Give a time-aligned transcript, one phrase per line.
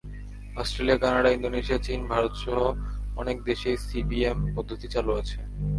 [0.57, 2.57] Australia, Canada, Indonesia, চীন, ভারতসহ
[3.15, 5.39] অনেক দেশেই সিবিএম পদ্ধতি চালু আছে।